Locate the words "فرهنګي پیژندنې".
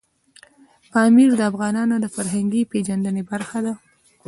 2.15-3.23